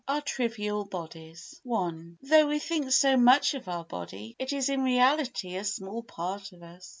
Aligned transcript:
Our 0.07 0.21
Trivial 0.21 0.85
Bodies 0.85 1.61
i 1.71 2.01
Though 2.23 2.47
we 2.47 2.57
think 2.57 2.91
so 2.91 3.17
much 3.17 3.53
of 3.53 3.67
our 3.67 3.85
body, 3.85 4.35
it 4.39 4.51
is 4.51 4.67
in 4.67 4.81
reality 4.81 5.55
a 5.57 5.63
small 5.63 6.01
part 6.01 6.53
of 6.53 6.63
us. 6.63 6.89